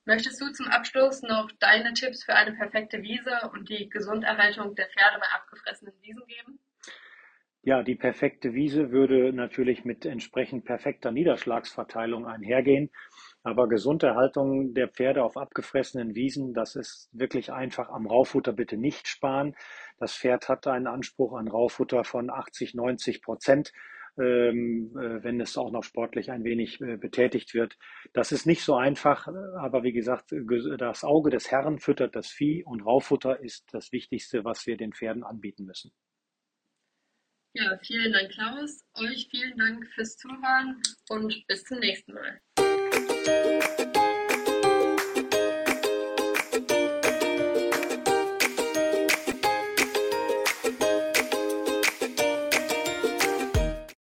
Möchtest 0.05 0.41
du 0.41 0.51
zum 0.51 0.67
Abschluss 0.67 1.21
noch 1.21 1.51
deine 1.59 1.93
Tipps 1.93 2.23
für 2.23 2.33
eine 2.33 2.53
perfekte 2.53 3.03
Wiese 3.03 3.49
und 3.53 3.69
die 3.69 3.87
Gesunderhaltung 3.87 4.73
der 4.73 4.87
Pferde 4.87 5.19
bei 5.19 5.27
abgefressenen 5.27 5.93
Wiesen 6.01 6.23
geben? 6.25 6.59
Ja, 7.63 7.83
die 7.83 7.93
perfekte 7.93 8.55
Wiese 8.55 8.89
würde 8.89 9.31
natürlich 9.31 9.85
mit 9.85 10.03
entsprechend 10.07 10.65
perfekter 10.65 11.11
Niederschlagsverteilung 11.11 12.25
einhergehen. 12.25 12.89
Aber 13.43 13.69
Gesunderhaltung 13.69 14.73
der 14.73 14.87
Pferde 14.87 15.23
auf 15.23 15.37
abgefressenen 15.37 16.15
Wiesen, 16.15 16.55
das 16.55 16.75
ist 16.75 17.09
wirklich 17.11 17.51
einfach 17.51 17.89
am 17.89 18.07
Raufutter 18.07 18.53
bitte 18.53 18.77
nicht 18.77 19.07
sparen. 19.07 19.55
Das 19.99 20.15
Pferd 20.15 20.49
hat 20.49 20.65
einen 20.65 20.87
Anspruch 20.87 21.33
an 21.33 21.47
Raufutter 21.47 22.03
von 22.03 22.31
80, 22.31 22.73
90 22.73 23.21
Prozent 23.21 23.71
ähm, 24.17 24.95
äh, 24.97 25.23
wenn 25.23 25.39
es 25.39 25.57
auch 25.57 25.71
noch 25.71 25.83
sportlich 25.83 26.31
ein 26.31 26.43
wenig 26.43 26.81
äh, 26.81 26.97
betätigt 26.97 27.53
wird. 27.53 27.77
Das 28.13 28.31
ist 28.31 28.45
nicht 28.45 28.63
so 28.63 28.75
einfach, 28.75 29.27
aber 29.27 29.83
wie 29.83 29.93
gesagt, 29.93 30.33
das 30.77 31.03
Auge 31.03 31.29
des 31.29 31.51
Herrn 31.51 31.79
füttert 31.79 32.15
das 32.15 32.27
Vieh 32.27 32.63
und 32.63 32.81
Raufutter 32.81 33.39
ist 33.39 33.65
das 33.71 33.91
Wichtigste, 33.91 34.43
was 34.43 34.65
wir 34.67 34.77
den 34.77 34.93
Pferden 34.93 35.23
anbieten 35.23 35.65
müssen. 35.65 35.91
Ja, 37.53 37.77
vielen 37.83 38.13
Dank, 38.13 38.31
Klaus. 38.31 38.81
Euch 38.95 39.27
vielen 39.29 39.57
Dank 39.57 39.85
fürs 39.93 40.15
Zuhören 40.15 40.81
und 41.09 41.45
bis 41.47 41.63
zum 41.65 41.79
nächsten 41.79 42.13
Mal. 42.13 42.41